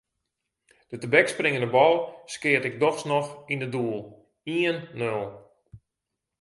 [0.87, 3.99] De tebekspringende bal skeat ik dochs noch yn it doel:
[4.55, 5.25] ien-nul.